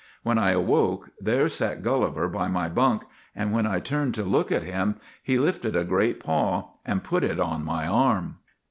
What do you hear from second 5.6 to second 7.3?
a great paw and put